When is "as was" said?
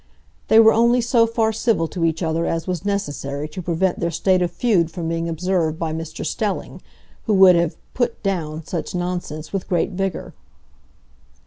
2.47-2.83